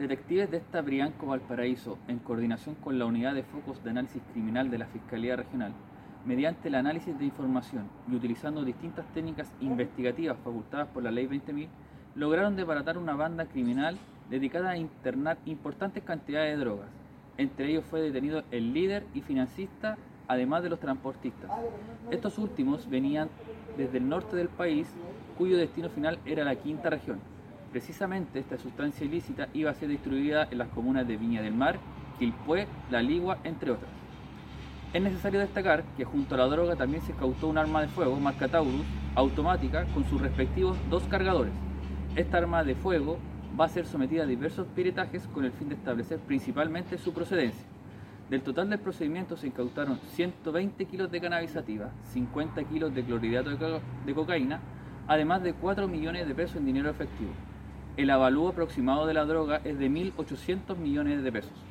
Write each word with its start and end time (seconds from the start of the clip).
Detectives 0.00 0.50
de 0.50 0.56
esta 0.56 0.80
Brianco 0.80 1.26
Valparaíso, 1.26 1.98
en 2.08 2.20
coordinación 2.20 2.74
con 2.74 2.98
la 2.98 3.04
Unidad 3.04 3.34
de 3.34 3.42
Focos 3.42 3.84
de 3.84 3.90
Análisis 3.90 4.22
Criminal 4.32 4.70
de 4.70 4.78
la 4.78 4.86
Fiscalía 4.86 5.36
Regional, 5.36 5.74
mediante 6.24 6.68
el 6.68 6.76
análisis 6.76 7.18
de 7.18 7.26
información 7.26 7.84
y 8.10 8.14
utilizando 8.14 8.64
distintas 8.64 9.04
técnicas 9.12 9.52
investigativas 9.60 10.38
facultadas 10.42 10.88
por 10.88 11.02
la 11.02 11.10
Ley 11.10 11.26
20.000, 11.26 11.68
lograron 12.14 12.56
desbaratar 12.56 12.96
una 12.96 13.12
banda 13.12 13.44
criminal 13.44 13.98
dedicada 14.30 14.70
a 14.70 14.78
internar 14.78 15.36
importantes 15.44 16.02
cantidades 16.02 16.56
de 16.56 16.64
drogas. 16.64 16.88
Entre 17.36 17.68
ellos 17.68 17.84
fue 17.84 18.00
detenido 18.00 18.42
el 18.50 18.72
líder 18.72 19.04
y 19.12 19.20
financista, 19.20 19.98
además 20.28 20.62
de 20.62 20.70
los 20.70 20.80
transportistas. 20.80 21.50
Estos 22.10 22.38
últimos 22.38 22.88
venían 22.88 23.28
desde 23.76 23.98
el 23.98 24.08
norte 24.08 24.34
del 24.34 24.48
país, 24.48 24.88
cuyo 25.36 25.58
destino 25.58 25.90
final 25.90 26.18
era 26.24 26.42
la 26.42 26.56
quinta 26.56 26.88
región. 26.88 27.20
Precisamente 27.72 28.40
esta 28.40 28.58
sustancia 28.58 29.06
ilícita 29.06 29.48
iba 29.54 29.70
a 29.70 29.74
ser 29.74 29.88
distribuida 29.88 30.48
en 30.50 30.58
las 30.58 30.68
comunas 30.70 31.06
de 31.06 31.16
Viña 31.16 31.40
del 31.40 31.54
Mar, 31.54 31.78
Quilpué, 32.18 32.66
La 32.90 33.00
Ligua, 33.00 33.38
entre 33.44 33.70
otras. 33.70 33.90
Es 34.92 35.00
necesario 35.00 35.38
destacar 35.38 35.84
que 35.96 36.04
junto 36.04 36.34
a 36.34 36.38
la 36.38 36.48
droga 36.48 36.74
también 36.74 37.02
se 37.04 37.12
cautó 37.12 37.46
un 37.46 37.58
arma 37.58 37.82
de 37.82 37.88
fuego 37.88 38.16
marca 38.16 38.48
Taurus 38.48 38.84
automática 39.14 39.84
con 39.94 40.04
sus 40.04 40.20
respectivos 40.20 40.76
dos 40.90 41.04
cargadores. 41.04 41.52
Esta 42.16 42.38
arma 42.38 42.64
de 42.64 42.74
fuego 42.74 43.18
va 43.58 43.66
a 43.66 43.68
ser 43.68 43.86
sometida 43.86 44.24
a 44.24 44.26
diversos 44.26 44.66
piretajes 44.74 45.28
con 45.28 45.44
el 45.44 45.52
fin 45.52 45.68
de 45.68 45.76
establecer 45.76 46.18
principalmente 46.18 46.98
su 46.98 47.12
procedencia. 47.12 47.64
Del 48.28 48.42
total 48.42 48.68
del 48.68 48.80
procedimiento 48.80 49.36
se 49.36 49.46
incautaron 49.46 50.00
120 50.14 50.84
kilos 50.86 51.10
de 51.10 51.20
cannabis 51.20 51.52
sativa, 51.52 51.90
50 52.12 52.64
kilos 52.64 52.92
de 52.92 53.04
clorhidrato 53.04 53.50
de, 53.50 54.14
cocaína, 54.14 54.60
además 55.06 55.42
de 55.44 55.52
4 55.52 55.86
millones 55.86 56.26
de 56.26 56.34
pesos 56.34 56.56
en 56.56 56.66
dinero 56.66 56.90
efectivo. 56.90 57.30
El 57.96 58.10
avalúo 58.10 58.48
aproximado 58.48 59.06
de 59.06 59.14
la 59.14 59.24
droga 59.24 59.60
es 59.64 59.78
de 59.78 59.88
1.800 59.90 60.76
millones 60.76 61.22
de 61.22 61.32
pesos. 61.32 61.66